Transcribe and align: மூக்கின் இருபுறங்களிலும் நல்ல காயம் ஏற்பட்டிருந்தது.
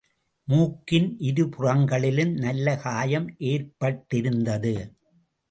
மூக்கின் 0.47 1.17
இருபுறங்களிலும் 1.19 2.33
நல்ல 2.39 2.75
காயம் 2.75 3.29
ஏற்பட்டிருந்தது. 3.39 4.75